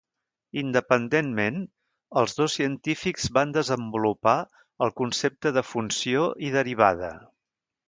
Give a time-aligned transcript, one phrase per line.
[0.59, 1.59] Independentment,
[2.21, 4.35] els dos científics van desenvolupar
[4.87, 7.15] el concepte de funció i derivada.